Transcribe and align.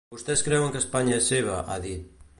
Vostès 0.13 0.41
creuen 0.47 0.73
que 0.75 0.81
Espanya 0.85 1.15
és 1.21 1.31
seva, 1.33 1.63
ha 1.75 1.81
dit. 1.89 2.29